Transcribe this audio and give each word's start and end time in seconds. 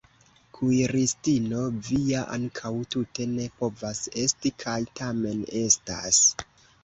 Kuiristino 0.57 1.59
vi 1.87 1.99
ja 2.05 2.21
ankaŭ 2.37 2.71
tute 2.95 3.27
ne 3.35 3.45
povas 3.59 4.01
esti 4.23 4.53
kaj 4.63 4.79
tamen 5.01 5.47
estas! 5.63 6.23